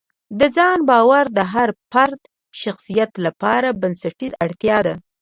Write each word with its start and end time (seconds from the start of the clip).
د 0.39 0.41
ځان 0.55 0.77
باور 0.89 1.25
د 1.37 1.39
هر 1.53 1.69
فرد 1.91 2.21
شخصیت 2.61 3.11
لپاره 3.25 3.67
بنسټیزه 3.81 4.37
اړتیا 4.45 4.77
ده. 4.87 4.93